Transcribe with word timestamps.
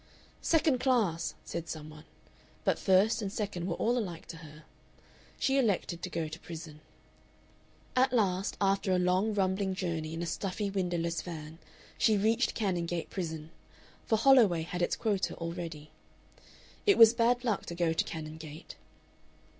"Second 0.41 0.79
class," 0.79 1.35
said 1.45 1.69
some 1.69 1.91
one, 1.91 2.05
but 2.63 2.79
first 2.79 3.21
and 3.21 3.31
second 3.31 3.67
were 3.67 3.75
all 3.75 3.95
alike 3.99 4.25
to 4.25 4.37
her. 4.37 4.63
She 5.37 5.59
elected 5.59 6.01
to 6.01 6.09
go 6.09 6.27
to 6.27 6.39
prison. 6.39 6.81
At 7.95 8.11
last, 8.11 8.57
after 8.59 8.93
a 8.93 8.97
long 8.97 9.35
rumbling 9.35 9.75
journey 9.75 10.15
in 10.15 10.23
a 10.23 10.25
stuffy 10.25 10.71
windowless 10.71 11.21
van, 11.21 11.59
she 11.99 12.17
reached 12.17 12.55
Canongate 12.55 13.11
Prison 13.11 13.51
for 14.03 14.17
Holloway 14.17 14.63
had 14.63 14.81
its 14.81 14.95
quota 14.95 15.35
already. 15.35 15.91
It 16.87 16.97
was 16.97 17.13
bad 17.13 17.43
luck 17.43 17.67
to 17.67 17.75
go 17.75 17.93
to 17.93 18.03
Canongate. 18.03 18.77